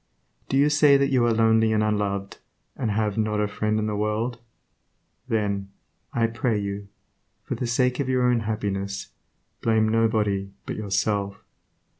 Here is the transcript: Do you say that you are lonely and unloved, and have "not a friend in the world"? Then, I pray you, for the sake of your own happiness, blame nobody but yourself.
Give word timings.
Do 0.49 0.57
you 0.57 0.71
say 0.71 0.97
that 0.97 1.11
you 1.11 1.23
are 1.27 1.31
lonely 1.31 1.71
and 1.71 1.83
unloved, 1.83 2.39
and 2.75 2.89
have 2.89 3.19
"not 3.19 3.39
a 3.39 3.47
friend 3.47 3.77
in 3.77 3.85
the 3.85 3.95
world"? 3.95 4.39
Then, 5.27 5.69
I 6.11 6.25
pray 6.25 6.57
you, 6.59 6.87
for 7.43 7.53
the 7.53 7.67
sake 7.67 7.99
of 7.99 8.09
your 8.09 8.23
own 8.27 8.39
happiness, 8.39 9.09
blame 9.61 9.87
nobody 9.87 10.49
but 10.65 10.75
yourself. 10.75 11.43